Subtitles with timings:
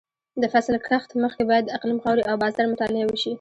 [0.41, 3.29] د فصل کښت مخکې باید د اقلیم، خاورې او بازار مطالعه وشي.